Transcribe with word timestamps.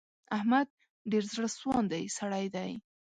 احمد 0.37 0.67
ډېر 1.11 1.23
زړه 1.33 1.47
سواندی 1.57 2.05
سړی 2.17 2.45
دی. 2.55 2.71